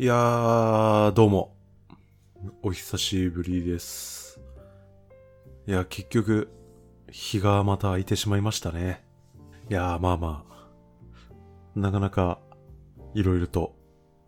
[0.00, 1.54] いやー、どうも。
[2.62, 4.40] お久しぶりです。
[5.66, 6.48] いや、結局、
[7.10, 9.04] 日がまた空いてしまいましたね。
[9.68, 11.78] いやー、まあまあ。
[11.78, 12.38] なかなか、
[13.12, 13.74] いろいろと、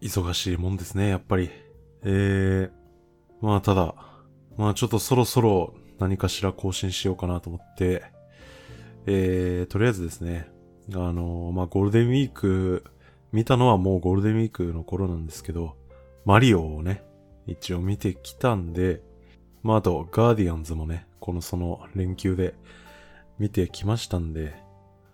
[0.03, 1.49] 忙しいもんですね、やっぱり。
[2.03, 2.71] えー、
[3.41, 3.95] まあただ、
[4.59, 8.03] まあちょっとそろそろ何かしら更新しようかなと思って、
[9.07, 10.51] えー、とりあえずですね、
[10.93, 12.85] あのーまあゴールデンウィーク、
[13.33, 15.77] 見たのはもうゴールデンウィークの頃なんですけど、
[16.25, 17.03] マリオをね、
[17.47, 19.03] 一応見てきたんで、
[19.63, 22.55] まああと、ガーディアンズもね、このその連休で
[23.39, 24.55] 見てきましたんで、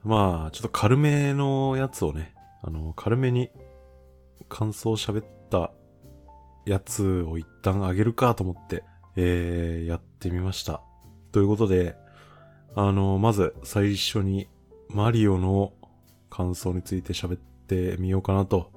[0.04, 3.50] まあちょっと軽めのやつをね、あの、軽めに
[4.48, 5.70] 感想喋った
[6.66, 8.84] やつを一旦あげるかと思って、
[9.16, 10.82] えー、やってみました。
[11.30, 11.96] ということで、
[12.74, 14.48] あの、まず最初に
[14.88, 15.72] マリオの
[16.30, 18.72] 感想について喋ってみようかなと。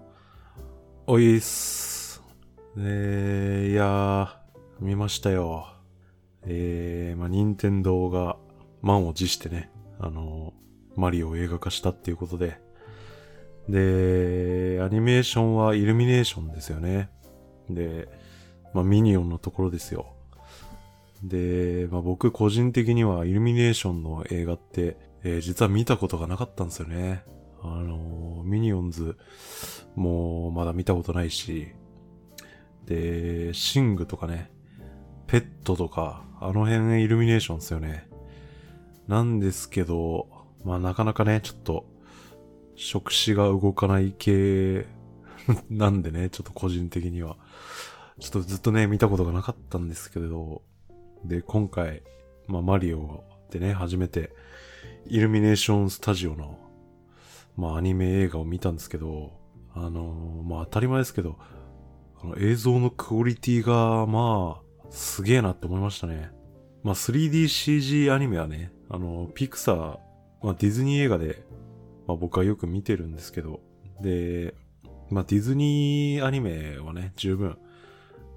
[1.08, 2.22] おいっす。
[2.78, 4.30] えー、いやー、
[4.80, 5.68] 見ましたよ。
[6.44, 8.38] えー、まあ、任天堂が
[8.82, 10.54] 満を持してね、あの、
[10.96, 12.60] マリオを映画化したっていうことで、
[13.70, 17.10] で、アニメーションはイルミネーションですよね。
[17.70, 18.10] で、
[18.74, 20.14] まあ、ミニオンのところですよ。
[21.24, 27.24] で、まあ、僕個人的にはイルミネーションの映画って、えー実は見たことがなかったんですよね。
[27.64, 29.18] あのーミニオンズ
[29.96, 31.70] もまだ見たことないし、
[32.86, 34.52] で、シングとかね、
[35.28, 38.10] ペットとか、あの辺イルミネーションですよね。
[39.08, 40.28] なんですけど、
[40.66, 41.86] まあなかなかね、ちょっと、
[42.76, 44.86] 触手が動かない系
[45.70, 47.38] なんでね、ちょっと個人的には。
[48.20, 50.62] ちょっとずっとね、見たことがなかったんですけれど、
[51.24, 52.04] で、今回、
[52.48, 54.36] まあマリオでね、初めて、
[55.06, 56.58] イルミネーションスタジオの、
[57.56, 59.32] まあアニメ映画を見たんですけど、
[59.74, 61.38] あのーまあ当たり前ですけど、
[62.22, 66.32] あの映像のクオリティが、まあ、すげえなって思いましたね。
[66.84, 69.98] まあ 3DCG アニメはね、あの、ピクサー、
[70.44, 71.44] まあディズニー映画で、
[72.08, 73.62] まあ僕はよく見てるんですけど、
[74.02, 74.54] で、
[75.10, 77.58] まあディズニーアニメはね、十分、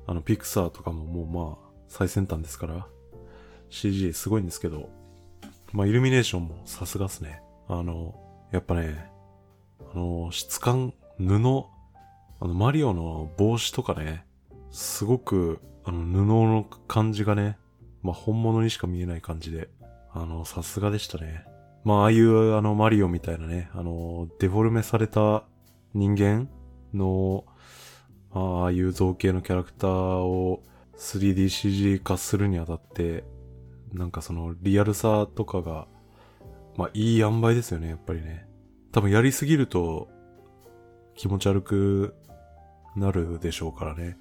[0.07, 2.87] あの、ピクサーとかももうまあ、最先端ですから、
[3.71, 4.91] CG すごいんですけど、
[5.73, 7.43] まあイルミネーションもさすがっすね。
[7.69, 8.15] あの、
[8.55, 9.11] やっぱね、
[9.93, 11.35] あの、質感、布、
[12.39, 14.25] あの、マリオの帽子とかね、
[14.71, 17.59] すごく、あの、布の感じがね、
[18.05, 19.71] まあ、本物にしか見えない感じで、
[20.13, 21.45] あの、さすがでしたね。
[21.83, 25.43] まあ、ああいう、あの、マリオみたいなね、あの、デフォルメされた
[25.93, 26.49] 人間
[26.93, 27.45] の、
[28.33, 30.63] まあ、ああいう造形のキャラクターを
[30.97, 33.25] 3DCG 化するにあたって、
[33.93, 35.89] なんかその、リアルさとかが、
[36.77, 38.47] まあ、いい塩梅ですよね、やっぱりね。
[38.93, 40.09] 多分やりすぎると、
[41.15, 42.15] 気持ち悪く
[42.97, 44.17] なるでしょうからね。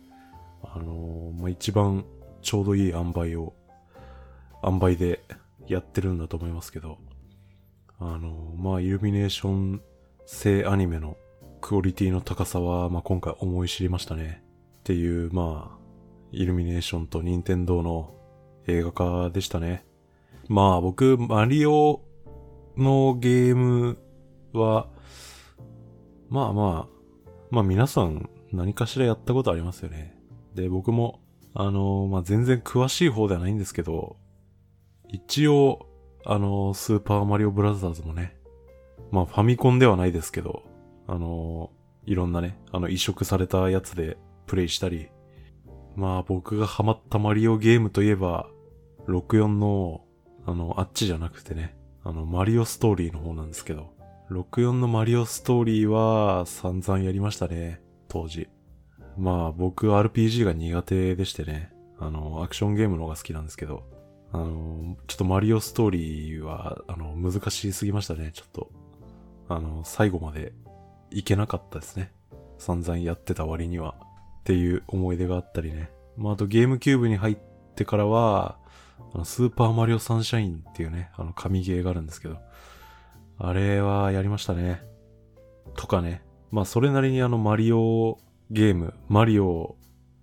[0.64, 2.06] あのーまあ、一番
[2.42, 3.54] ちょうどいい塩梅を、
[4.64, 5.24] 塩梅で
[5.68, 6.98] やってるんだと思いますけど、
[8.00, 9.82] あのーまあ、イルミネーション
[10.26, 11.18] 製アニメの
[11.62, 14.44] クオリティの高さは、まあ、今回思い知りましたね。
[14.80, 15.84] っていう、まあ、
[16.32, 18.14] イルミネーションと任天堂の
[18.68, 19.86] 映画化でしたね。
[20.48, 22.02] まあ、僕、マリオ
[22.78, 23.98] のゲーム
[24.54, 24.88] は、
[26.30, 30.18] まあまあ、まあ皆さん何かしらやったことありますよね。
[30.56, 31.20] で、僕も、
[31.56, 34.18] あのまあ全然詳しい方ではないんですけど、
[35.10, 35.88] 一応、
[36.26, 38.36] あのスーパーマリオブラザーズもね、
[39.12, 40.64] まあファミコンではないですけど、
[41.08, 41.72] あの
[42.06, 44.18] いろんなね、あの移植されたやつで
[44.48, 45.10] プレイしたり、
[45.96, 48.48] まあ僕がハマったマリオゲームといえば、
[49.08, 50.02] 64の、
[50.46, 53.94] あの、あっちじゃなくてね、あの、マリオストーリーの方なんですけど、
[54.30, 58.50] 64のマリオストーリーは散々やりましたね、当時。
[59.18, 63.84] まあ僕 RPG が苦手でしてね、あの、アクションゲームの方が好きなんですけど、
[64.32, 68.72] あの、ちょっとマリオストーリーは、あの、難しすぎましたね、ちょっと。
[69.48, 70.54] あの、最後まで
[71.12, 72.12] いけなかったですね。
[72.58, 73.96] 散々やってた割には。
[74.42, 75.90] っていう思い出があったりね。
[76.18, 78.58] まああとゲームキューブに入ってってからは、
[79.14, 82.38] あのスーパーマリオサンシャインっていうね、あの神ゲーがあるんですけど、
[83.40, 84.84] あれはやりましたね。
[85.76, 86.24] とかね。
[86.52, 88.20] まあそれなりにあのマリオ
[88.52, 89.76] ゲーム、マリオ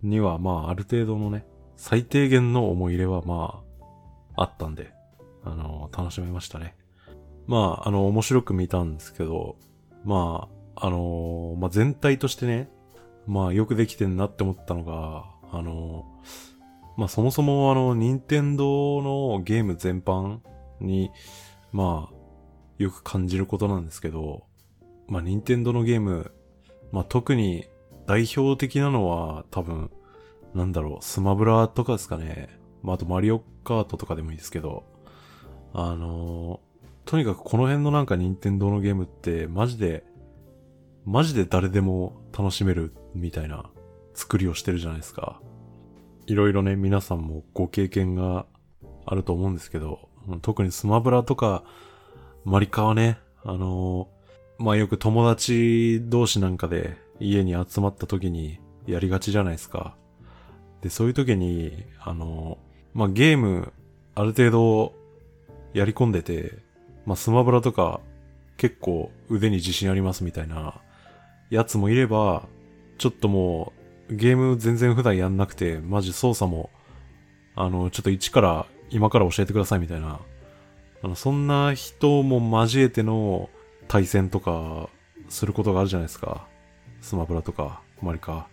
[0.03, 1.45] にはまあある程度のね、
[1.77, 3.65] 最低限の思い入れはま
[4.37, 4.93] ああったんで、
[5.45, 6.77] あの、楽しめましたね。
[7.47, 9.57] まああの面白く見たんですけど、
[10.05, 12.71] まああの、まあ全体としてね、
[13.27, 16.07] まあよくできてんなって思ったのが、あの、
[17.01, 20.41] まあそもそもあの、任天堂のゲーム全般
[20.81, 21.11] に、
[21.73, 22.15] まあ、
[22.77, 24.45] よく感じることなんですけど、
[25.09, 26.31] まあ任天堂のゲーム、
[26.93, 27.65] まあ特に
[28.07, 29.91] 代表的なのは多分、
[30.53, 32.51] なんだろう、スマブラとかですかね。
[32.83, 34.85] まあ、あとマリオカートとかでもいいですけど、
[35.73, 36.61] あの
[37.07, 40.05] とにかくこの辺のなんか任天堂のゲームってマジで、
[41.07, 43.71] マジで誰でも楽しめるみたいな
[44.13, 45.41] 作りをしてるじゃないですか。
[46.31, 48.47] いろいろね、皆さんもご経験が
[49.05, 50.09] あると思うんですけど、
[50.43, 51.65] 特にスマブラとか、
[52.45, 54.07] マリカはね、あの
[54.57, 59.97] まあ、よく友達同士なんかで家に集まった時にやりがちじゃないですか。
[60.83, 62.59] で、そういう時に、あの
[62.95, 63.73] まあ、ゲーム、
[64.15, 64.95] ある程度
[65.75, 66.59] やり込んでて、
[67.07, 68.01] まあ、スマブラとか
[68.57, 70.81] 結構腕に自信ありますみたいな
[71.51, 72.47] やつもいれば、
[72.99, 73.80] ちょっともう
[74.11, 76.71] ゲーム全然普段やんなくて、マジ操作も、
[77.55, 80.21] あの、ちょっと一から今から教えてくださいみたいな、
[81.03, 83.49] あの、そんな人も交えての
[83.89, 84.89] 対戦とか
[85.29, 86.47] することがあるじゃないですか。
[87.01, 88.49] スマブラとか、マリカ。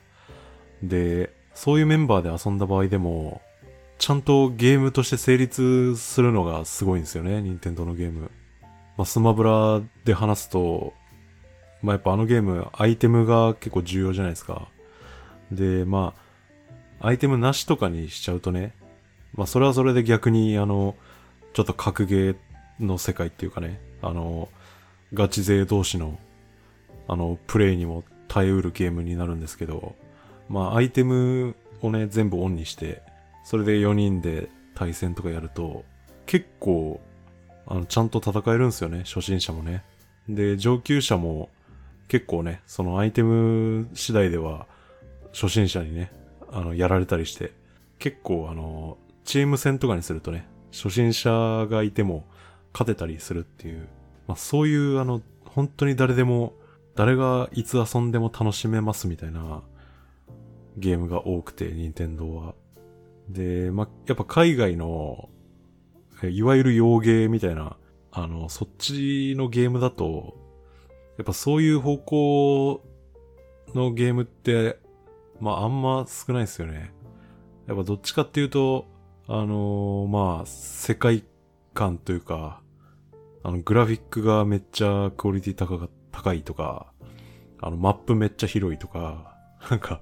[0.84, 3.42] で、そういうメンバーで遊んだ場合でも、
[3.98, 8.30] ちゃんとゲームとして成立するのがすごいんですよね、任天堂のゲーム。
[8.96, 10.94] まあ、スマブラで話すと、
[11.82, 14.70] まあ、やっぱあのゲーム、アイテムが結構重要じゃないですか。
[15.52, 16.14] で、ま
[17.00, 18.74] あ、アイテムなしとかにしちゃうとね、
[19.34, 20.96] まあ、それはそれで逆に、あの、
[21.54, 22.36] ちょっと格ゲー
[22.80, 24.50] の世界っていうかね、あの、
[25.14, 26.20] ガチ勢同士の、
[27.08, 29.96] あの、プレイにも耐えうるゲームになるんですけど、
[30.50, 33.02] まあ、アイテムをね、全部オンにして、
[33.44, 35.86] それで4人で対戦とかやると、
[36.26, 37.00] 結構、
[37.66, 39.84] あの、ちゃんと戦えるんですよね、初心者もね。
[40.28, 41.50] で、上級者も
[42.08, 44.68] 結構ね、そのアイテム次第では、
[45.34, 46.12] 初心者にね、
[46.52, 47.54] あの、やられたりして、
[48.00, 52.26] 結構あの、チーム戦とかにするとね、初心者がいても
[52.74, 53.88] 勝てたりするっていう、
[54.28, 56.54] まあそういうあの、本当に誰でも、
[56.96, 59.62] 誰がいつ遊んでも楽しめますみたいな
[60.78, 62.56] ゲームが多くて、任天堂は。
[63.30, 65.30] で、まあ、やっぱ海外の、
[66.24, 67.78] いわゆる洋ゲーみたいな、
[68.12, 70.38] あの、そっちのゲームだと、
[71.18, 72.84] やっぱそういう方向
[73.74, 74.80] のゲームって、
[75.40, 76.92] まああんま少ないですよね。
[77.68, 78.88] やっぱどっちかっていうと、
[79.28, 81.26] あのー、まあ、世界
[81.74, 82.62] 観というか、
[83.44, 86.94] あの、グラフィックがめっちゃクオリティ高、高いとか、
[87.60, 89.36] あの、マップめっちゃ広いとか、
[89.70, 90.02] なんか、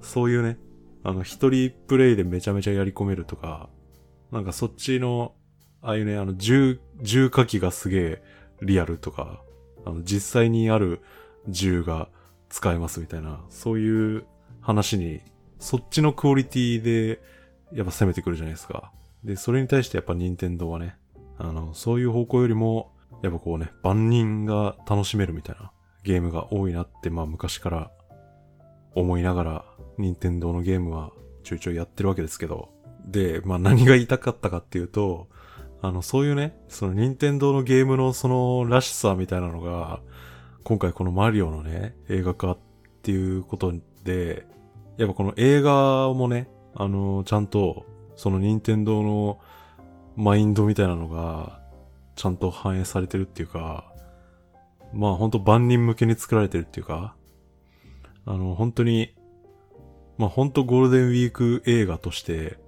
[0.00, 0.56] そういうね、
[1.02, 3.68] あの、一人プレイでめちゃめちゃやり込めるとか、
[4.30, 5.34] なんかそっちの、
[5.82, 8.22] ああいうね、あの、銃、銃火器がすげえ
[8.62, 9.42] リアルとか、
[9.84, 11.00] あの、実際にある
[11.48, 12.08] 銃が
[12.50, 14.26] 使えますみたいな、そういう
[14.70, 15.20] 話に、
[15.58, 17.20] そっちのクオリティで、
[17.72, 18.92] やっぱ攻めてくるじゃないですか。
[19.24, 20.96] で、それに対してやっぱ任天堂はね、
[21.38, 25.72] あの、そういう方向よりも、やっぱこうね、万人が楽しめるみたいな
[26.04, 27.90] ゲームが多いなって、まあ昔から
[28.94, 29.64] 思いながら、
[29.98, 31.10] 任天堂のゲームは
[31.42, 32.70] ちょいちょいやってるわけですけど、
[33.06, 35.28] で、まあ何が言いたかったかっていうと、
[35.82, 40.00] あの、そういうね、その任天堂のゲームのそのらしさみたいなのが、
[40.62, 42.58] 今回このマリオのね、映画化っ
[43.02, 43.72] ていうこと
[44.04, 44.46] で、
[45.00, 47.86] やっぱこの映画もね、あの、ちゃんと、
[48.16, 49.40] その任天堂の
[50.14, 51.62] マインドみたいなのが、
[52.16, 53.94] ちゃんと反映されてるっていうか、
[54.92, 57.16] まあ本当万人向けに作られてるっていうか、
[58.26, 59.14] あの、本当に、
[60.18, 62.58] まあ本当ゴールデンウィーク映画として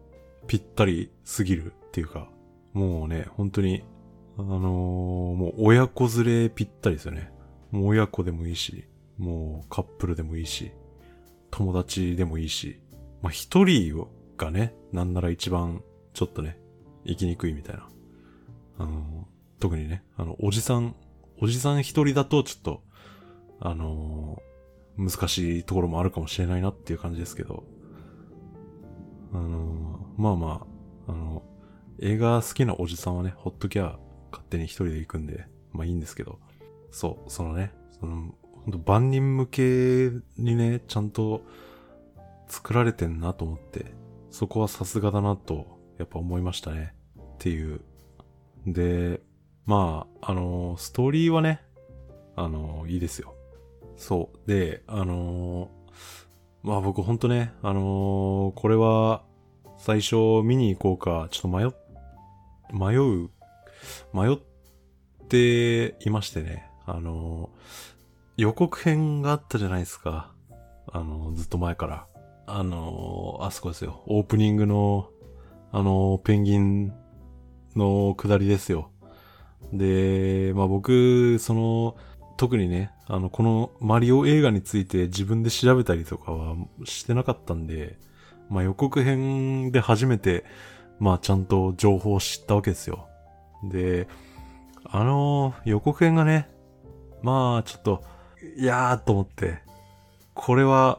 [0.46, 2.30] ぴったりすぎるっていうか、
[2.72, 3.84] もうね、本当に、
[4.38, 4.62] あのー、
[5.36, 7.30] もう親子連れぴったりですよね。
[7.70, 10.72] もう親子でもいいし、もうカップルでもいいし、
[11.52, 12.80] 友達でもいいし、
[13.20, 16.58] まあ一人がね、なんなら一番ちょっとね、
[17.06, 17.88] 生きにくいみたいな。
[18.78, 19.28] あの、
[19.60, 20.96] 特にね、あの、おじさん、
[21.40, 22.82] おじさん一人だとちょっと、
[23.60, 27.64] あのー、難しいところもあるかもしれないなっていう感じですけど、
[29.32, 30.66] あのー、まあま
[31.06, 31.42] あ、あの
[32.00, 33.98] 映画好きなおじさんはね、ほっときゃ
[34.30, 36.38] 勝手に一人で行くんで、まあいいんですけど、
[36.90, 38.34] そう、そのね、その、
[38.84, 41.42] 万人向けにね、ちゃんと
[42.48, 43.94] 作られてんなと思って、
[44.30, 46.94] そこはさすがだなと、やっぱ思いましたね。
[47.18, 47.80] っていう。
[48.66, 49.20] で、
[49.66, 51.62] まあ、あのストーリーはね、
[52.36, 53.34] あのいいですよ。
[53.96, 54.48] そう。
[54.48, 55.70] で、あの
[56.62, 59.24] まあ僕ほんとね、あのこれは、
[59.78, 61.70] 最初見に行こうか、ちょっと迷っ
[62.72, 63.28] 迷う、
[64.12, 64.38] 迷っ
[65.28, 66.70] ていましてね。
[66.86, 67.50] あの、
[68.36, 70.32] 予告編があったじゃないですか。
[70.90, 72.06] あの、ずっと前から。
[72.46, 74.02] あの、あそこですよ。
[74.06, 75.10] オープニングの、
[75.70, 76.92] あの、ペンギン
[77.76, 78.90] の下りですよ。
[79.72, 81.96] で、まあ僕、その、
[82.36, 87.98] 特にね、あの、このマリオ映画について自分で調べたりとかはしてなかったんで、
[88.48, 90.44] まあ予告編で初めて、
[90.98, 93.08] まあちゃんと情報を知ったわけですよ。
[93.70, 94.08] で、
[94.84, 96.50] あの予告編がね、
[97.22, 98.02] まあちょっと、
[98.56, 99.60] いやーと思って、
[100.34, 100.98] これは、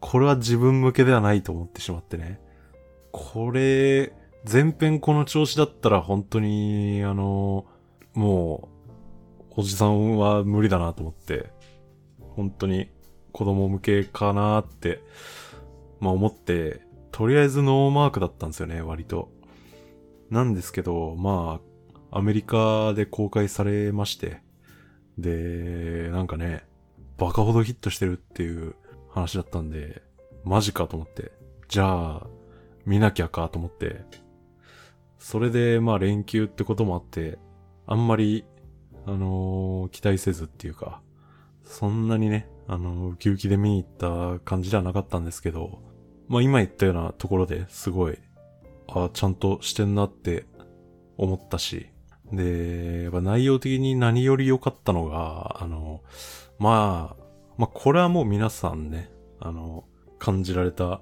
[0.00, 2.40] これは自分向けではないと思ってしまってね。
[3.10, 4.12] これ、
[4.50, 7.66] 前編この調子だったら本当に、あの、
[8.14, 8.68] も
[9.40, 11.50] う、おじさんは無理だなと思って、
[12.36, 12.88] 本当に
[13.32, 15.00] 子供向けかなーって、
[15.98, 19.32] まあ思って、とりあえずノーマークだったんですよね、割と。
[20.30, 21.58] なんですけど、ま
[22.12, 24.42] あ、アメリカで公開されまして、
[25.18, 26.67] で、なんかね、
[27.18, 28.76] バカほどヒットしてるっていう
[29.10, 30.02] 話だったんで、
[30.44, 31.32] マジかと思って、
[31.68, 32.26] じゃあ、
[32.86, 34.04] 見なきゃかと思って、
[35.18, 37.38] それで、まあ連休ってこともあって、
[37.86, 38.44] あんまり、
[39.04, 41.02] あのー、期待せずっていうか、
[41.64, 45.82] そんなにね、あのー、ウキウキで見に行った感じではなかったんですけど、
[46.28, 48.18] まあ今言ったようなところですごい、
[48.86, 50.46] あちゃんとしてんなって
[51.16, 51.90] 思ったし、
[52.32, 56.02] で、やっぱ内容的に何より良かったのが、あの、
[56.58, 57.22] まあ、
[57.56, 59.10] まあこれはもう皆さんね、
[59.40, 59.84] あの、
[60.18, 61.00] 感じられた、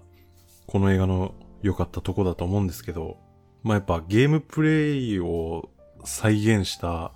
[0.67, 3.17] この映画の良かったとこだと思うんですけど、
[3.63, 5.71] まあやっぱゲームプレイを
[6.05, 7.13] 再現した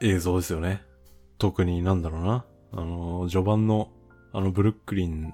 [0.00, 0.82] 映像ですよね。
[1.38, 2.44] 特になんだろうな。
[2.72, 3.90] あの、序盤の、
[4.32, 5.32] あのブルックリン、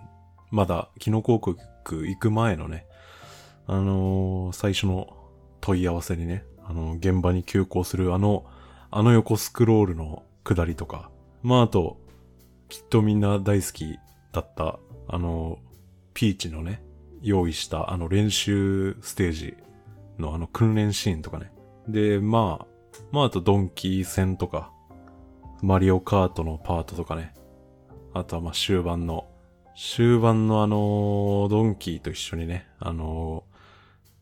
[0.50, 1.56] まだ、キノコ国
[2.08, 2.86] 行く前のね、
[3.66, 5.08] あの最初の
[5.60, 8.46] 問い合わせにね、あの、現場に急行するあの、
[8.90, 11.10] あの横スクロールの下りとか、
[11.42, 11.98] まああと、
[12.68, 13.98] きっとみんな大好き
[14.32, 15.58] だった、あの、
[16.14, 16.82] ピーチのね、
[17.22, 19.56] 用意したあの練習ステージ
[20.18, 21.52] のあの訓練シーンとかね。
[21.88, 22.66] で、まあ、
[23.12, 24.72] まああとドンキー戦とか、
[25.62, 27.34] マリオカートのパートとかね。
[28.12, 29.26] あとはまあ終盤の、
[29.76, 33.44] 終盤のあの、ドンキーと一緒にね、あの、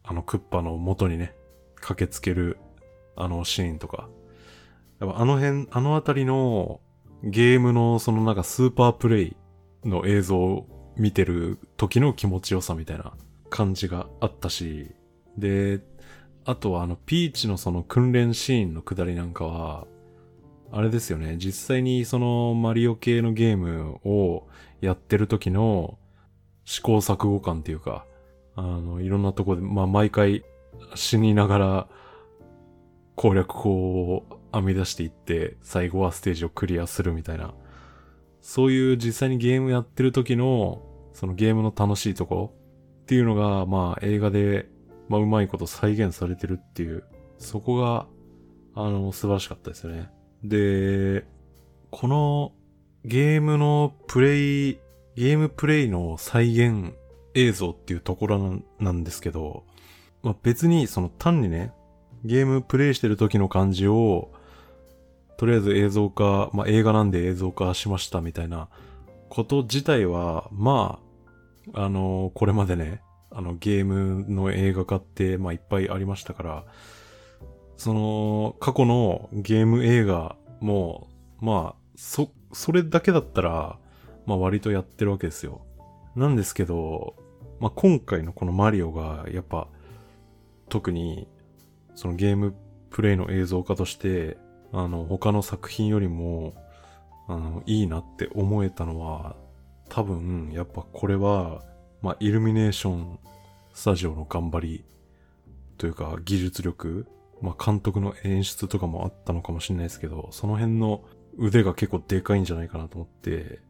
[0.03, 1.35] あのクッパの元にね、
[1.77, 2.59] 駆けつける
[3.17, 4.09] あのシーンとか。
[5.01, 6.81] やっぱあの辺、あのあたりの
[7.25, 9.37] ゲームのそのなんかスーパープレイ
[9.85, 13.15] の映像を見てる時の気持ちよさみたいな
[13.51, 14.91] 感じがあったし、
[15.39, 15.81] で、
[16.45, 19.87] あとはあの、ピーチのその訓練シーンの下りなんかは、
[20.71, 24.47] あれですよね、実際にそのマリオ系のゲームを
[24.81, 25.99] やってる時の
[26.65, 28.05] 試行錯誤感っていうか、
[28.55, 30.45] あの、いろんなとこで、まあ毎回
[30.95, 31.89] 死にながら
[33.17, 37.55] 攻略法を編み出していって、最後はステージをクリアするみたいな、
[38.41, 40.83] そういう実際にゲームやってる時の、
[41.13, 42.55] そのゲームの楽しいとこ
[43.03, 44.69] っていうのが、まあ映画で
[45.09, 47.05] まあ、うまいこと再現されてるっていう、
[47.39, 48.07] そこが、
[48.75, 50.11] あの、素晴らしかったですよね。
[50.43, 51.27] で、
[51.91, 52.53] この
[53.05, 54.79] ゲームのプレイ、
[55.15, 56.95] ゲームプレイの再現
[57.35, 59.65] 映像っていうところなんですけど、
[60.23, 61.73] まあ、別にその単にね、
[62.25, 64.33] ゲームプレイしてる時の感じを、
[65.37, 68.69] とりあえず映像化、まあ、映画なんで映像化しましたみたいな
[69.29, 71.01] こと自体は、ま
[71.75, 73.01] あ、あの、これまでね、
[73.31, 76.65] あのゲームの映画化って、まあいっぱいありましたから、
[77.77, 81.09] その過去のゲーム映画も、
[81.41, 83.79] まあ、そ、それだけだったら、
[84.27, 85.63] まあ割とやってるわけですよ。
[86.15, 87.17] なんですけど、
[87.59, 89.67] まあ今回のこのマリオが、やっぱ、
[90.69, 91.27] 特に、
[91.97, 92.55] そのゲーム
[92.91, 94.39] プレイの映像化として、
[94.75, 96.53] あの、他の作品よりも、
[97.29, 99.37] あの、いいなって思えたのは、
[99.89, 101.63] 多分、やっぱこれは、
[102.03, 103.19] まあ、イルミネーション
[103.73, 104.85] スタジオの頑張り
[105.79, 107.07] というか技術力、
[107.41, 111.05] まあ、監督の演出とかもあったのかもしれないですけど、その辺の
[111.39, 113.61] 腕が結構でかいんじゃないかなと思って、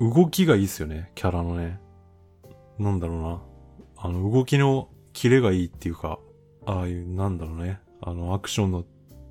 [0.00, 1.80] 動きがいいっすよね、キャラのね。
[2.78, 3.42] なんだろうな。
[3.96, 6.18] あの、動きのキレがいいっていうか、
[6.66, 7.80] ああいう、なんだろうね。
[8.00, 8.84] あの、アクションの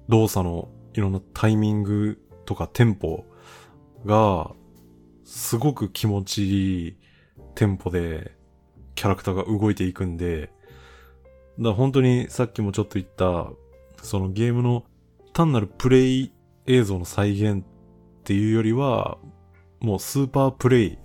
[0.07, 3.25] 動作のいろんなタイミングとかテンポ
[4.05, 4.51] が、
[5.23, 6.97] すごく気持ちいい
[7.55, 8.35] テンポで、
[8.95, 10.51] キャラクターが動いていくんで、
[11.59, 13.51] だ本当にさっきもちょっと言った、
[14.03, 14.83] そのゲームの
[15.33, 16.31] 単なるプレイ
[16.67, 17.65] 映像の再現っ
[18.23, 19.17] ていうよりは、
[19.79, 20.97] もうスーパープレイ、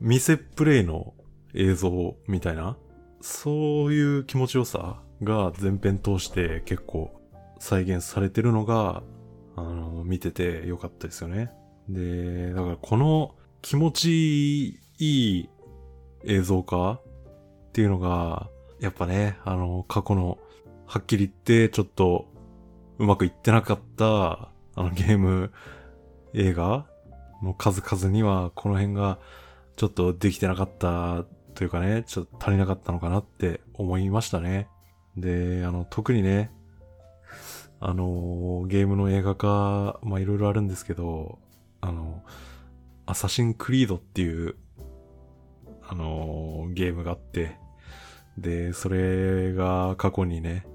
[0.00, 1.14] 見せプレイの
[1.54, 2.76] 映像みたいな、
[3.20, 7.19] そういう気持ちよさが前編通して結構
[7.60, 9.04] 再現されてるのが、
[9.54, 11.52] あの、見ててよかったですよね。
[11.88, 15.48] で、だからこの気持ちいい
[16.24, 17.02] 映像化っ
[17.72, 18.48] ていうのが、
[18.80, 20.38] やっぱね、あの、過去の、
[20.86, 22.26] はっきり言って、ちょっと、
[22.98, 25.52] うまくいってなかった、あのゲーム、
[26.32, 26.86] 映画
[27.42, 29.18] の数々には、この辺が
[29.76, 31.24] ちょっとできてなかった
[31.54, 34.68] というかね、ちょっと足りなかったのかなって思いましたね。
[35.16, 36.50] で、あの、特にね、
[37.80, 41.38] あの、ゲームの映画化、まあ、いろいろあるんですけど、
[41.80, 42.22] あの、
[43.06, 44.56] アサシンクリードっていう、
[45.88, 47.56] あの、ゲームがあって、
[48.36, 50.66] で、それが過去にね、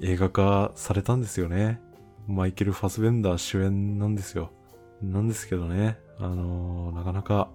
[0.00, 1.80] 映画化されたんですよね。
[2.26, 4.50] マイケル・ファスベンダー主演なんですよ。
[5.00, 7.48] なんですけどね、あの、なかなか。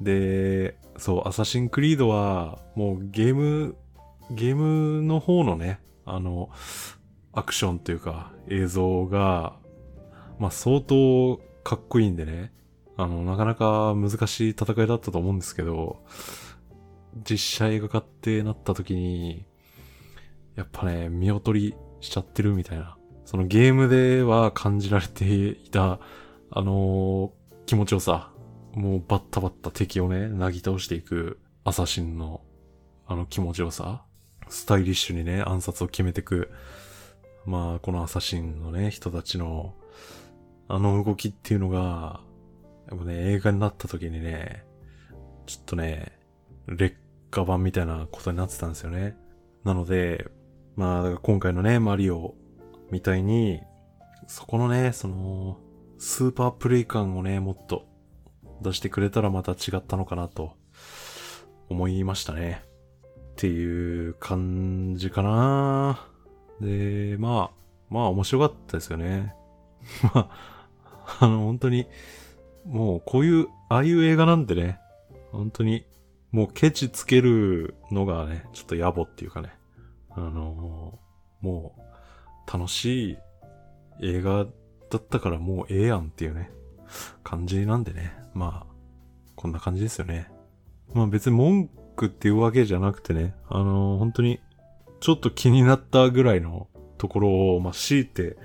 [0.00, 3.76] で、そう、アサシンクリードは、もうゲーム、
[4.30, 6.50] ゲームの方のね、あの、
[7.38, 9.56] アクションというか、映像が、
[10.38, 12.52] まあ相当かっこいいんでね、
[12.96, 16.04] あの、なかなか難しい戦いだったと思うんですけど、
[17.28, 19.44] 実写映画化ってなった時に、
[20.56, 22.96] やっぱね、見劣りしちゃってるみたいな。
[23.24, 26.00] そのゲームでは感じられていた、
[26.50, 28.32] あのー、気持ちよさ。
[28.74, 32.42] もうバッタバッタ敵をね、なぎ倒していくアサシンの、
[33.06, 34.02] あの気持ちよさ。
[34.48, 36.50] スタイリッシュにね、暗殺を決めていく。
[37.48, 39.74] まあ、このアサシンのね、人たちの、
[40.68, 42.20] あの動きっていうのが、
[42.90, 44.66] やっぱね、映画になった時にね、
[45.46, 46.12] ちょっとね、
[46.66, 46.94] 劣
[47.30, 49.16] 化版みたいなことになってたんですよね。
[49.64, 50.26] なので、
[50.76, 52.34] まあ、今回のね、マリオ
[52.90, 53.62] みたいに、
[54.26, 55.56] そこのね、その、
[55.96, 57.86] スーパープレイ感をね、もっと
[58.60, 60.52] 出してくれたらまた違ったのかなと
[61.70, 62.62] 思いましたね。
[63.32, 66.08] っていう感じかな
[66.60, 67.58] で、まあ、
[67.90, 69.34] まあ面白かったですよね。
[70.14, 71.86] まあ、あの、本当に、
[72.66, 74.78] もうこういう、ああいう映画なんでね、
[75.32, 75.84] 本当に、
[76.32, 79.50] もうケチつけるのがね、ちょっと野暮っていうかね、
[80.10, 80.98] あの
[81.40, 83.18] もう、楽しい
[84.00, 84.46] 映画
[84.90, 86.50] だったからもうええやんっていうね、
[87.22, 88.14] 感じなんでね。
[88.34, 88.74] まあ、
[89.36, 90.30] こんな感じですよね。
[90.94, 94.40] まあ別に文句っていうわけじゃなくてね、あの、本当に
[95.00, 98.36] ちょっと気になったぐらいのところを、まあ強いて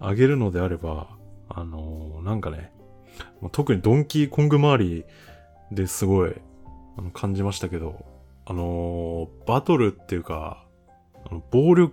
[0.00, 1.08] あげるのであれば、
[1.48, 2.72] あのー、なんかね、
[3.52, 5.04] 特にドンキーコング周り
[5.72, 6.34] ですごい、
[6.96, 8.04] あの、感じましたけど、
[8.46, 10.64] あのー、バトルっていうか、
[11.30, 11.92] あの暴力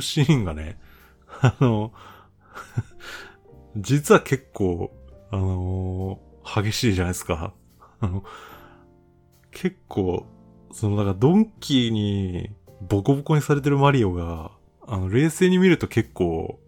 [0.00, 0.78] シーンがね、
[1.40, 1.92] あの、
[3.76, 4.92] 実は結構、
[5.30, 7.54] あのー、激しいじゃないですか。
[8.00, 8.24] あの、
[9.50, 10.26] 結構、
[10.72, 12.50] その、だからドンキーに
[12.80, 14.52] ボコボコにされてるマリオが、
[14.86, 16.58] あの、冷静に見ると結構、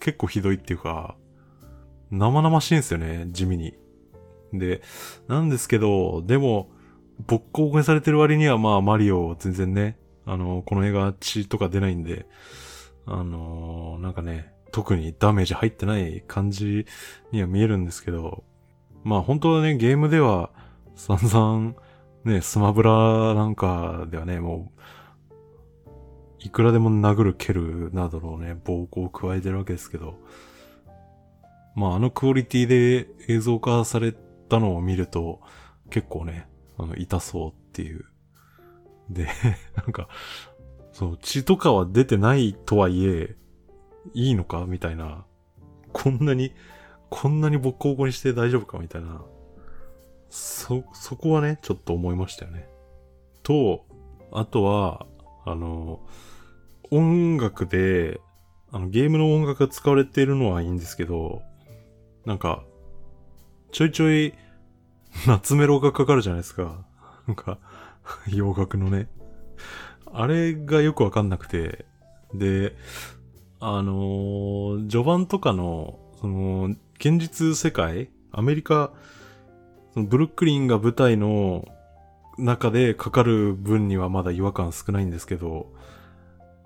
[0.00, 1.16] 結構ひどいっていうか、
[2.10, 3.74] 生々しいんですよね、地味に。
[4.52, 4.82] で、
[5.26, 6.70] なんですけど、でも、
[7.26, 12.26] ボッコボコにされてる割にはまあマリオ全然ね、あの、この映画血とか出ないんで、
[13.06, 16.86] あのー、なんかね、特にダメージ入ってない感じ
[17.32, 18.44] には見えるんですけど、
[19.02, 20.50] まあ本当はね、ゲームでは
[20.94, 21.74] 散々
[22.24, 24.77] ね、スマブラなんかではね、もう、
[26.40, 30.18] いくらでも殴る蹴るなどのね、暴行を加えてるわけですけど、
[31.74, 34.12] まああのクオリティで映像化され
[34.48, 35.40] たのを見ると、
[35.90, 38.04] 結構ね、あの、痛そうっていう
[39.10, 39.26] で、
[39.76, 40.08] なんか、
[40.92, 43.36] そう、血とかは出てないとはいえ、
[44.14, 45.24] いいのかみたいな。
[45.92, 46.52] こんなに、
[47.10, 49.22] こんなにボッコボコにして大丈夫かみたいな。
[50.28, 52.68] そ、そこはね、ちょっと思いましたよね。
[53.42, 53.86] と、
[54.32, 55.06] あとは、
[55.44, 56.00] あの、
[56.90, 58.20] 音楽で、
[58.70, 61.42] あの、ゲームの音楽が使われているのはいいんですけど、
[62.24, 62.62] なんか、
[63.72, 64.34] ちょいちょい、
[65.26, 66.84] 夏メロがかかるじゃないですか。
[67.26, 67.58] なんか、
[68.28, 69.08] 洋楽のね。
[70.12, 71.84] あれがよくわかんなくて。
[72.34, 72.74] で、
[73.60, 78.92] あのー、序盤とかの、その、現実世界アメリカ、
[79.94, 81.66] そのブルックリンが舞台の
[82.36, 85.72] 中でかかる分にはまだ違和感少ないんですけど、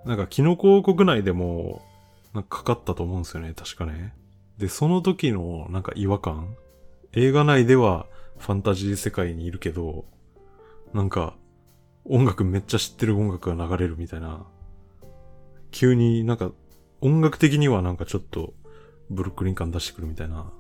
[0.04, 1.82] なんかキノコ国内でも、
[2.34, 4.14] なんかかかったと思うんですよね、確かね。
[4.58, 6.56] で、その時のなんか違和感
[7.12, 8.06] 映画内では
[8.38, 10.06] ファンタジー世界にいるけど、
[10.94, 11.36] なんか、
[12.04, 14.46] 音楽めっちゃ知ってる音楽が流れるみたいな。
[15.70, 16.52] 急になんか、
[17.00, 18.54] 音楽的にはなんかちょっと、
[19.10, 20.52] ブルックリン感出してくるみたいな。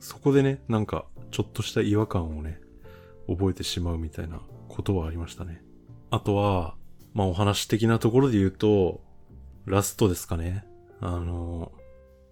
[0.00, 2.60] そこでね、なんか、ちょっとした違和感をね、
[3.28, 5.62] 覚えてしまうみたいなことはありましたね。
[6.10, 6.74] あとは、
[7.16, 9.00] まあお話的なところで言うと、
[9.64, 10.66] ラストですかね。
[11.00, 11.72] あの、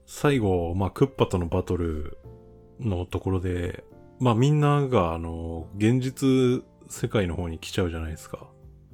[0.04, 2.18] 最後、まあクッパとのバトル
[2.78, 3.82] のところで、
[4.20, 8.46] まあみんながあの、現実世界の方に来ちゃうじゃないですか。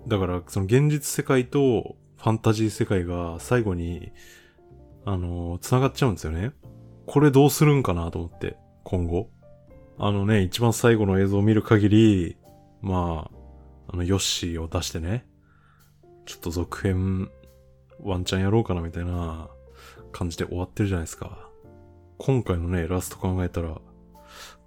[0.07, 4.13] だから、その現実世界とファンタジー世界が最後に、
[5.05, 6.53] あの、繋がっちゃうんですよね。
[7.07, 9.29] これどうするんかなと思って、今後。
[9.99, 12.37] あのね、一番最後の映像を見る限り、
[12.81, 13.29] ま
[13.89, 15.27] あ、あの、ヨッシーを出してね、
[16.31, 17.29] ちょっと続編、
[18.01, 19.51] ワンチャンやろうかなみたいな
[20.13, 21.51] 感じで終わってるじゃないですか。
[22.19, 23.81] 今回のね、ラスト考えたら、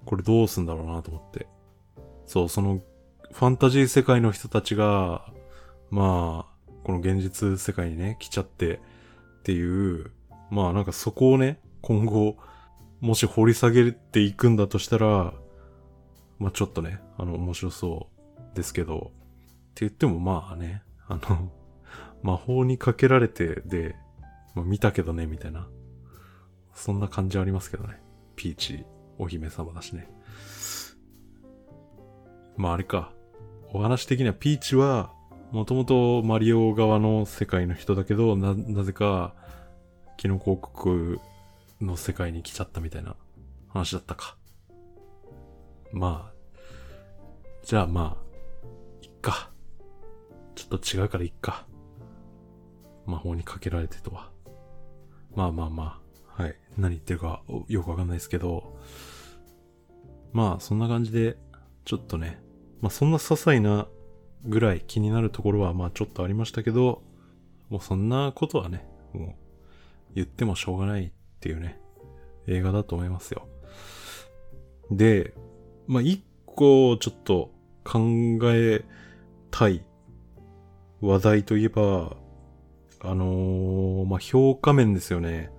[0.05, 1.47] これどうすんだろうなと思って。
[2.25, 2.81] そう、その、
[3.31, 5.31] ファンタジー世界の人たちが、
[5.89, 8.81] まあ、この現実世界にね、来ちゃって
[9.39, 10.11] っていう、
[10.49, 12.35] まあなんかそこをね、今後、
[12.99, 15.33] もし掘り下げていくんだとしたら、
[16.39, 18.09] まあちょっとね、あの、面白そ
[18.53, 19.01] うですけど、っ
[19.75, 20.83] て言ってもまあね、
[21.21, 21.51] あの、
[22.21, 23.95] 魔法にかけられてで、
[24.55, 25.67] まあ見たけどね、みたいな。
[26.73, 28.01] そんな感じありますけどね。
[28.35, 28.85] ピーチ、
[29.17, 30.09] お姫様だしね。
[32.57, 33.11] まああれか。
[33.73, 35.11] お話的にはピーチは、
[35.51, 39.35] もともとマリオ側の世界の人だけど、な、なぜか、
[40.17, 41.19] キノコ王国
[41.81, 43.15] の世界に来ちゃったみたいな
[43.67, 44.37] 話だったか。
[45.91, 46.33] まあ、
[47.63, 48.67] じゃあまあ、
[49.01, 49.52] いっか。
[50.55, 51.65] ちょっと違うからいっか。
[53.05, 54.31] 魔法にかけられてとは。
[55.35, 56.01] まあまあま
[56.37, 56.55] あ、はい。
[56.77, 58.77] 何言ってるかよくわかんないですけど、
[60.31, 61.37] まあそんな感じで、
[61.85, 62.41] ちょっとね、
[62.81, 63.87] まあそんな些細な
[64.45, 67.03] ぐらい気になるところはまあちょっとありましたけど、
[67.69, 69.33] もうそんなことはね、もう
[70.15, 71.79] 言ってもしょうがないっていうね、
[72.47, 73.47] 映画だと思いますよ。
[74.91, 75.33] で、
[75.87, 77.51] まあ一個ちょっと
[77.83, 77.99] 考
[78.43, 78.83] え
[79.51, 79.83] たい
[81.03, 82.15] 話題といえば、
[83.01, 85.51] あのー、まあ評価面ですよね。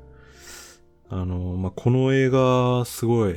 [1.11, 3.37] あのー、まあこの映画すごい、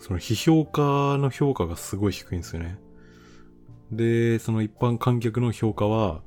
[0.00, 2.80] その批評家の評価がすごい低いんですよね。
[3.92, 6.22] で、その一般観客の評価は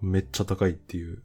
[0.00, 1.22] めっちゃ高いっていう。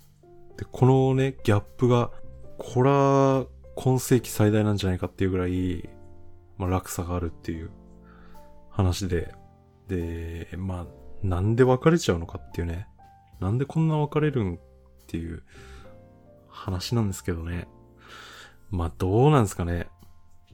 [0.56, 2.12] で、このね、ギャップが、
[2.60, 5.90] これは今世紀最大なんじゃないかっていうぐらい、
[6.58, 7.72] まあ落差があるっていう
[8.70, 9.34] 話で。
[9.88, 10.88] で、まあ、
[11.24, 12.88] なんで別れちゃうのかっていうね。
[13.40, 14.60] なんでこんな別れるんっ
[15.08, 15.44] ていう
[16.50, 17.68] 話なんですけどね。
[18.70, 19.88] まあどうなんですかね。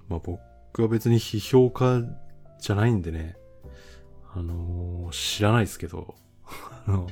[0.10, 2.04] まあ僕は別に批評家
[2.60, 3.38] じゃないんでね。
[4.36, 6.15] あのー、知らないですけど、
[6.88, 7.08] あの、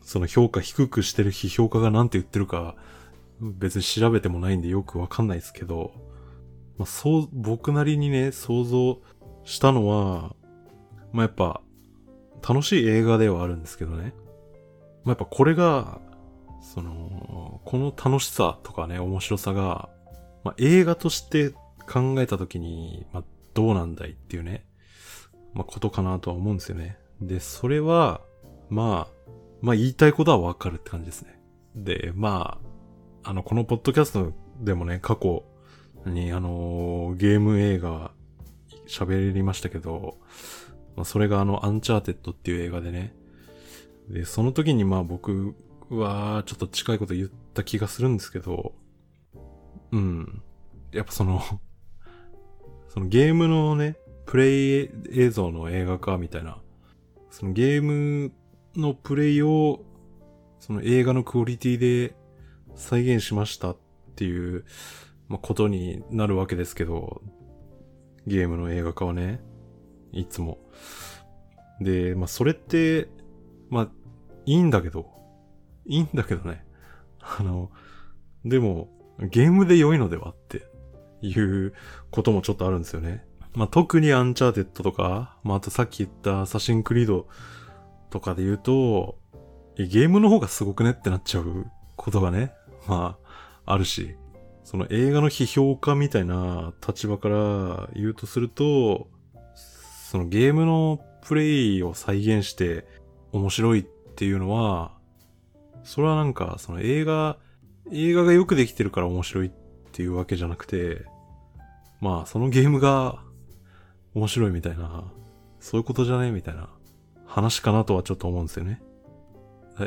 [0.00, 2.74] その評価低くしてる批評家が何て言ってるか、
[3.40, 5.92] 別に調べてもないんでよくわかんないですけど、
[6.78, 9.00] まあ、そう、僕なりにね、想像
[9.44, 10.34] したのは、
[11.12, 11.60] まあ、やっぱ、
[12.46, 14.14] 楽しい映画ではあるんですけどね。
[15.04, 16.00] まあ、やっぱこれが、
[16.60, 19.88] その、この楽しさとかね、面白さが、
[20.42, 21.50] まあ、映画として
[21.86, 24.64] 考えたときに、まあ、どうなんだいっていうね。
[25.52, 26.98] まあ、ことかなとは思うんですよね。
[27.20, 28.20] で、それは、
[28.68, 31.40] まあ、まあ言いたいことはわかるって感じですね。
[31.74, 32.58] で、ま
[33.22, 35.44] あ、あの、このポッドキャストでもね、過去
[36.06, 38.10] に、あのー、ゲーム映画
[38.88, 40.18] 喋りましたけど、
[40.96, 43.14] まあ、それがあの、アンチャーテッドっていう映画でね。
[44.08, 45.54] で、その時にまあ僕
[45.90, 48.74] はちょっと近いこと言った気がするんですけど、
[49.92, 50.42] うん。
[50.92, 51.40] やっぱその
[52.88, 56.60] そのゲームのね、プレイ映像の映画化みたいな、
[57.30, 58.32] そのゲーム
[58.76, 59.84] のプレイを、
[60.60, 62.14] その映画のクオリティで
[62.74, 63.76] 再現しましたっ
[64.16, 64.64] ていう、
[65.28, 67.22] まあ、ことになるわけですけど、
[68.26, 69.40] ゲームの映画化はね、
[70.12, 70.58] いつも。
[71.80, 73.08] で、まあ、それって、
[73.70, 73.88] まあ、
[74.46, 75.06] いいんだけど、
[75.86, 76.64] いいんだけどね。
[77.20, 77.70] あの、
[78.44, 80.62] でも、ゲームで良いのではって
[81.22, 81.72] いう
[82.10, 83.24] こともちょっとあるんですよね。
[83.54, 87.28] まあ、特にアンチャーテッドとか、まあ、あとさっき言ったアサシンクリード
[88.10, 89.18] とかで言うと、
[89.76, 92.52] ゲームの方がすごくねってなっちゃうことがね、
[92.86, 93.16] ま
[93.64, 94.16] あ、あるし、
[94.64, 99.08] その映画の批評家みたいな立場から言うとすると、
[100.10, 102.86] そのゲームのプレイを再現して
[103.34, 104.92] 面白いっていうのは、
[105.82, 107.36] それはなんか、その映画、
[107.90, 109.50] 映画がよくできてるから面白いっ
[109.90, 111.04] ていうわけじゃなくて、
[112.00, 113.18] まあ、そのゲームが
[114.14, 115.04] 面白いみたいな、
[115.58, 116.68] そういうことじゃねみたいな
[117.26, 118.80] 話かなとはちょっと思うんですよね。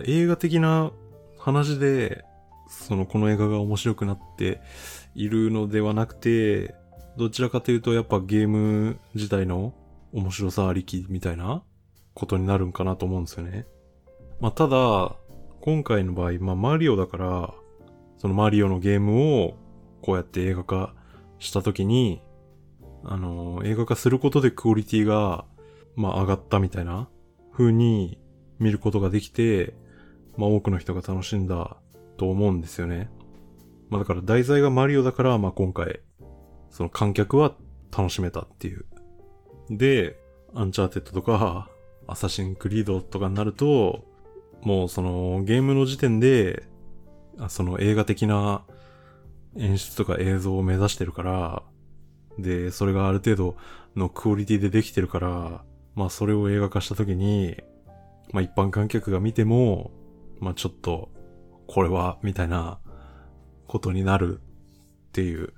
[0.06, 0.92] 映画的な
[1.40, 2.26] 話で、
[2.70, 4.60] そのこの映画が面白くなって
[5.16, 6.76] いるのではなくて、
[7.16, 9.74] どちらかというとやっぱゲーム自体の
[10.12, 11.64] 面白さありきみたいな
[12.18, 13.68] ことになるんかなと思うんですよね。
[14.40, 15.16] まあただ、
[15.62, 17.54] 今回の場合、まあマリオだから、
[18.18, 19.54] そのマリオのゲームを
[20.02, 20.96] こうやって映画化
[21.38, 22.24] した時に、
[23.04, 25.46] あの、映画化することでクオリティが、
[25.96, 27.08] まあ上がったみたいな
[27.54, 28.20] 風に
[28.58, 29.76] 見ることができて、
[30.38, 31.78] まあ多くの人が楽しんだ
[32.18, 33.12] と思うんですよね。
[33.92, 36.00] まあだから題材がマリオだから、まあ今回
[36.72, 37.54] その観客は
[37.96, 38.86] 楽しめたっていう。
[39.70, 40.18] で、
[40.56, 41.70] アンチャーテッドとか、
[42.08, 44.06] アサシンクリードとかになると、
[44.62, 46.64] もうそのゲームの時点で、
[47.50, 48.64] その映画的な
[49.58, 51.64] 演出とか映像を目指してるから、
[52.40, 53.58] で、それがある程度
[53.96, 55.64] のクオリティでできてるから、
[55.96, 57.58] まあそれを映画化した時に、
[58.32, 59.92] まあ一般観客が見ても、
[60.40, 61.10] まあちょっと、
[61.68, 62.80] これは、みたいな
[63.68, 65.54] ことになるっていう。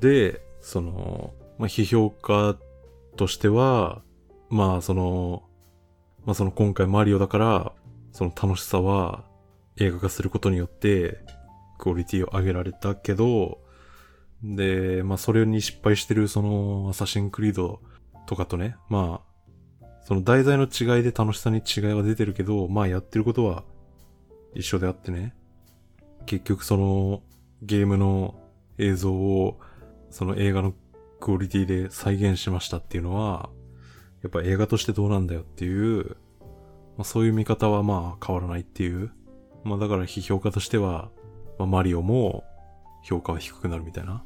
[0.00, 2.56] で、その、まあ批評家
[3.16, 4.02] としては、
[4.48, 5.47] まあその、
[6.28, 7.72] まあその今回マリオだから、
[8.12, 9.24] その楽しさは
[9.78, 11.20] 映画化することによって
[11.78, 13.60] クオリティを上げられたけど、
[14.42, 17.80] で、まあそれに失敗してるそのアサシンクリード
[18.26, 19.22] とかとね、ま
[19.80, 23.64] あ、その題材の違いで楽しさに違いは出てるけど、まあやってることは
[24.54, 25.34] 一緒であってね、
[26.26, 27.22] 結局その
[27.62, 28.38] ゲームの
[28.76, 29.58] 映像を
[30.10, 30.74] その映画の
[31.20, 33.48] クオリティで再現しましたっていうのは、
[34.22, 36.16] やっぱ映画としてどうなんだよっていう、
[36.96, 39.12] まあ、そういう見方はまあ変わらないっていう。
[39.64, 41.10] まあだから批評家としては、
[41.58, 42.44] まあマリオも
[43.02, 44.24] 評価は低くなるみたいな。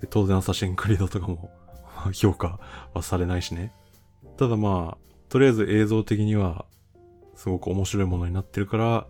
[0.00, 1.50] で、当然アサシンクリードとかも
[2.12, 2.58] 評価
[2.94, 3.74] はされないしね。
[4.36, 6.66] ただまあ、とりあえず映像的には
[7.34, 9.06] すごく面白いものになってるから、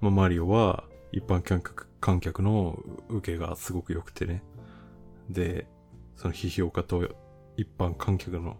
[0.00, 2.78] まあマリオは一般観客観客の
[3.08, 4.42] 受けがすごく良くてね。
[5.30, 5.66] で、
[6.16, 7.08] その批評家と
[7.56, 8.56] 一般観客の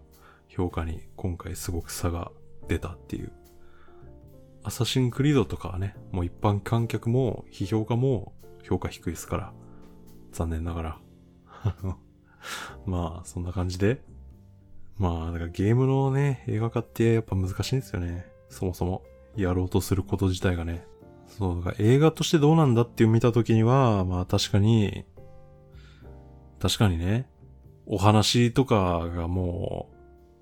[0.55, 2.31] 評価に今回すごく差が
[2.67, 3.31] 出たっていう。
[4.63, 9.53] アサシンクリードとかはね、もう一般観客も批評家も評価低いですから。
[10.31, 10.99] 残念ながら。
[12.85, 14.01] まあ、そんな感じで。
[14.97, 18.25] まあ、だからゲームのね、映画化ってやっぱ難しいんですよね。
[18.49, 19.03] そもそも。
[19.35, 20.85] やろうとすること自体がね。
[21.27, 25.05] そう、だから映画としてどうなんだって見たときには、まあ確かに、
[26.59, 27.27] 確かにね、
[27.85, 29.92] お話とかがもう、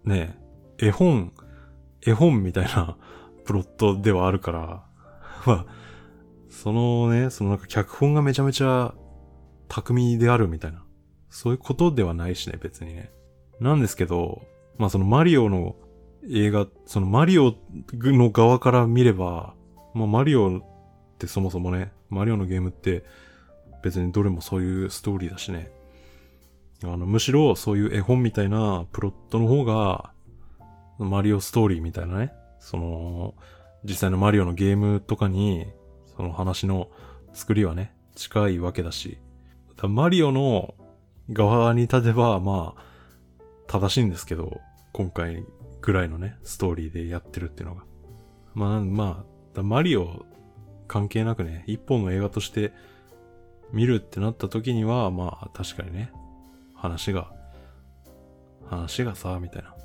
[0.04, 0.38] ね、
[0.78, 1.34] 絵本、
[2.06, 2.98] 絵本みたいな
[3.46, 4.86] プロットではあるから、
[5.46, 5.66] まあ、
[6.50, 8.94] そのね、そのなんか脚本がめちゃめちゃ
[9.68, 10.84] 巧みであるみたいな、
[11.30, 13.12] そういうことではないしね、別にね。
[13.60, 14.42] なんですけど、
[14.78, 15.76] まあそのマリオの
[16.30, 17.56] 映画、そのマリオ
[17.94, 19.54] の側から見れば、
[19.94, 20.62] まあマリオっ
[21.18, 23.04] てそもそもね、マリオのゲームって
[23.84, 25.72] 別にどれもそういうストーリーだしね。
[26.84, 30.12] あの、むしろそういう絵本みたいなプロットの方が、
[30.98, 33.36] マリオストーリーみたいなね、その、
[33.84, 35.68] 実際のマリオのゲームとかに、
[36.16, 36.90] その話の
[37.34, 39.18] 作りはね、近いわけだし、
[39.78, 40.76] だマリオの
[41.32, 42.84] 側に立てば、まあ、
[43.68, 44.60] 正しいんですけど、
[44.94, 45.46] 今回
[45.82, 47.84] ぐらいのね、ストーリーでやってるっていうのが。
[48.54, 50.26] まあ、まあ、マリオ
[50.88, 52.74] 関係なくね、一本の映画として
[53.72, 56.12] 見るってなった時には、まあ、確かにね、
[56.82, 57.32] 話が、
[58.66, 59.76] 話がさ、みたいな。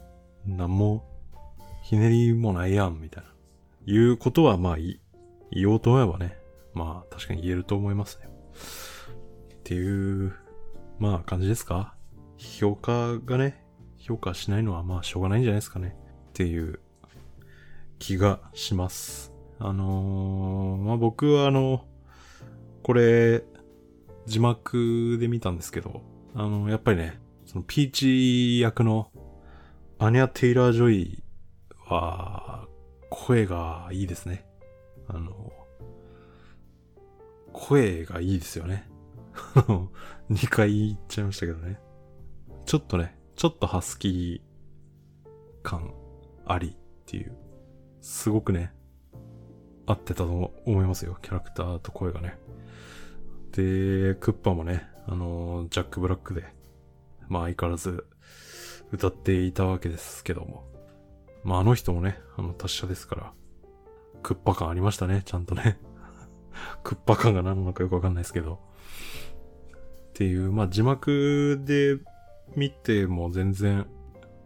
[0.47, 1.05] なんも、
[1.83, 3.31] ひねりもないやん、みたいな。
[3.85, 4.77] いうことは、まあ、
[5.51, 6.39] 言おうと思えばね。
[6.73, 8.29] まあ、確かに言えると思いますね。
[8.29, 10.33] っていう、
[10.99, 11.95] まあ、感じですか？
[12.39, 13.63] 評価がね、
[13.99, 15.97] 評価しないのは、まあ、しょうがないんじゃないですかね。
[16.31, 16.81] っていう
[17.99, 19.35] 気がします。
[19.59, 21.85] あのー、まあ、僕はあの、
[22.83, 23.45] これ、
[24.27, 26.03] 字幕で見たんですけど、
[26.39, 29.11] あの、やっぱりね、そのピーチ役の
[29.99, 31.25] アニャ・テイラー・ジョイ
[31.87, 32.69] は、
[33.09, 34.45] 声がいいですね。
[35.09, 35.51] あの、
[37.55, 38.87] 声がいいですよね。
[40.31, 41.81] 2回言っちゃいましたけどね。
[42.67, 45.95] ちょっとね、ちょっとハスキー感
[46.45, 46.75] ありっ
[47.07, 47.35] ていう、
[48.03, 48.75] すごくね、
[49.87, 51.17] 合ってたと思いますよ。
[51.23, 52.39] キャラクターと声がね。
[53.53, 56.45] で、クッパもね、あの、ジャック・ブラックで、
[57.29, 58.07] まあ相変わらず
[58.93, 60.65] 歌っていたわけですけども。
[61.45, 63.33] まああの人もね、あの達者ですから、
[64.23, 65.79] クッパ感ありましたね、ちゃんとね。
[66.83, 68.59] クッパ感が何なのかよくわかんないですけど。
[70.11, 71.99] っていう、まあ字幕で
[72.57, 73.87] 見ても全然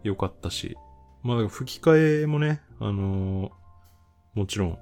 [0.03, 0.77] 良かったし、
[1.23, 3.51] まあ吹き替えもね、あのー、
[4.33, 4.79] もちろん、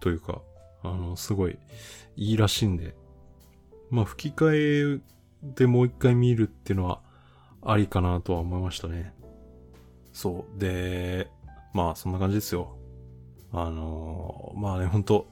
[0.00, 0.42] というか、
[0.82, 1.58] あの、すごい
[2.16, 2.96] いいらしいんで、
[3.94, 5.00] まあ吹き替え
[5.54, 7.00] でもう一回見るっていうのは
[7.62, 9.14] ありかなとは思いましたね。
[10.12, 10.58] そう。
[10.58, 11.30] で、
[11.72, 12.76] まあそんな感じですよ。
[13.52, 15.28] あのー、まあね、ほんと、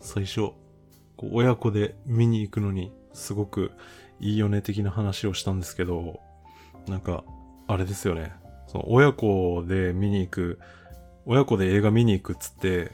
[0.00, 0.50] 最初、
[1.16, 3.70] こう親子で見に行くのにすごく
[4.20, 6.20] いいよね的な話をしたんですけど、
[6.86, 7.24] なんか、
[7.66, 8.32] あれですよね。
[8.66, 10.58] その親子で見に行く、
[11.24, 12.92] 親子で映画見に行くっつって、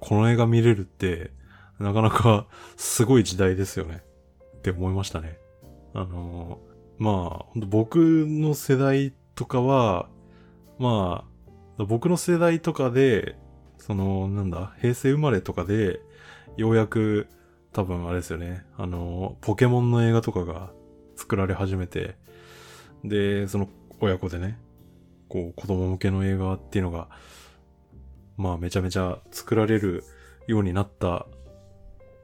[0.00, 1.30] この映画見れるって、
[1.78, 4.02] なかなかすごい時代ですよね。
[4.62, 5.38] って思いましたね。
[5.92, 6.60] あの
[6.98, 7.96] まあ、僕
[8.28, 10.08] の世代とかは、
[10.78, 11.24] ま
[11.78, 13.36] あ、僕の世代とかで、
[13.78, 16.00] その、なんだ、平成生まれとかで、
[16.56, 17.26] ようやく、
[17.72, 20.70] 多分あれですよね、あの、ポケモンの映画とかが
[21.16, 22.14] 作られ始めて、
[23.02, 24.60] で、その親子でね、
[25.28, 27.08] こう、子供向けの映画っていうのが、
[28.36, 30.04] まあめちゃめちゃ作られる
[30.46, 31.26] ようになった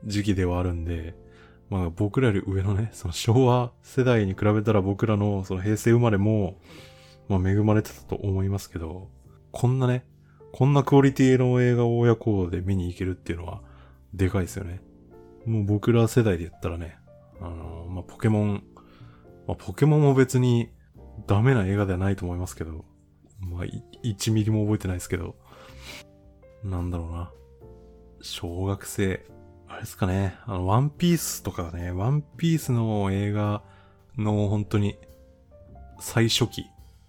[0.05, 1.16] 時期ではあるんで、
[1.70, 6.59] まあ僕らより上のね、その昭和世代に比べたら僕らのその平成生まれも、
[7.28, 9.09] まあ恵まれてたと思いますけど、
[9.52, 10.04] こんなね、
[10.52, 13.62] こんなクオリティの映画を親子で見に行けるっていうのは、
[14.14, 14.81] でかいですよね。
[15.44, 16.98] もう僕ら世代で言ったらね、
[17.40, 18.64] あのー、まあポケモン、
[19.46, 20.70] まあポケモンも別に
[21.26, 22.85] ダメな映画ではないと思いますけど、
[23.40, 23.64] まあ
[24.02, 25.37] 1ミリも覚えてないですけど、
[26.64, 27.31] なんだろうな。
[28.20, 29.24] 小学生、
[29.68, 33.62] あれですかね、あの、ワンピースとかね、ワンピースの映画
[34.16, 34.96] の本当に
[36.00, 36.64] 最初期、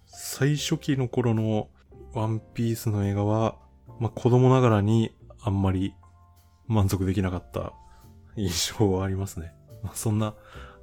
[0.06, 1.68] 最初期の頃の
[2.12, 3.56] ワンピースの映画は、
[3.98, 5.94] まあ、子供ながらにあんまり
[6.66, 7.72] 満足できなかった
[8.36, 9.52] 印象はありますね。
[9.82, 10.34] まあ、そんな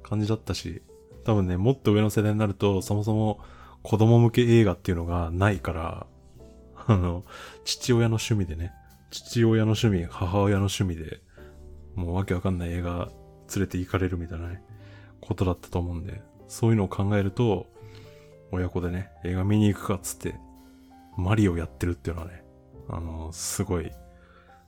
[0.02, 0.82] 感じだったし、
[1.24, 3.40] 多分ね、もっと上の世代になると、そもそも
[3.82, 6.06] 子供向け映画っていうのがないから、
[6.86, 7.24] あの、
[7.64, 8.72] 父親の趣味でね、
[9.10, 11.20] 父親の趣味、母親の趣味で、
[11.98, 13.10] もうわけわかんない映画
[13.54, 14.62] 連れて行かれるみたいなね、
[15.20, 17.66] ことだったと思うんで、そういうのを考えると、
[18.52, 20.36] 親子でね、映画見に行くかっつって、
[21.16, 22.44] マリオやってるっていうのはね、
[22.88, 23.90] あの、すごい、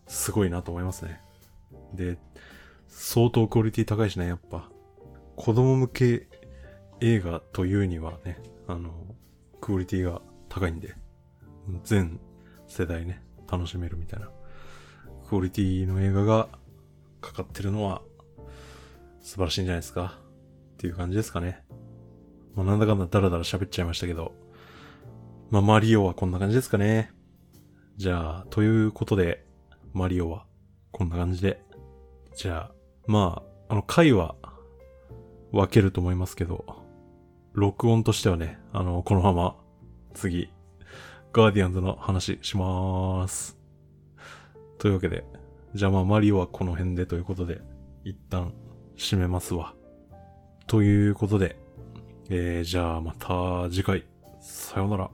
[0.08, 1.20] すごいなと思いますね。
[1.94, 2.18] で、
[2.88, 4.68] 相当クオリティ高いしね、やっぱ。
[5.36, 6.28] 子供向け
[7.00, 8.92] 映画というにはね、あの、
[9.60, 10.96] クオリティが高いんで、
[11.84, 12.18] 全
[12.66, 14.30] 世代ね、楽しめるみたいな、
[15.28, 16.48] クオリティの映画が
[17.20, 18.02] かかってるのは
[19.20, 20.18] 素晴らしいんじゃないですか？
[20.74, 21.62] っていう感じですかね。
[22.54, 24.32] まあ、なんだかんだダラダラ喋っちゃいましたけど、
[25.50, 27.12] まあ、マリオはこんな感じですかね。
[27.96, 29.44] じゃあ、ということで、
[29.92, 30.46] マリオは
[30.90, 31.62] こんな感じで。
[32.34, 32.72] じゃあ、
[33.06, 34.36] まあ、あの、回は
[35.52, 36.64] 分けると思いますけど、
[37.52, 39.56] 録音としてはね、あの、このまま
[40.14, 40.50] 次、
[41.32, 43.58] ガーディアンズの話しまーす。
[44.78, 45.24] というわけで、
[45.74, 47.60] じゃあまあマリオはこの辺でということで、
[48.04, 48.52] 一旦
[48.96, 49.74] 締めますわ。
[50.66, 51.56] ということで、
[52.28, 54.04] えー、じゃあまた次回、
[54.40, 55.10] さようなら。